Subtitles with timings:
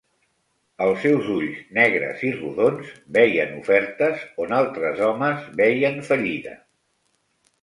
[0.85, 6.57] Els seu ulls negres i rodons veien ofertes on altres homes veien fallida.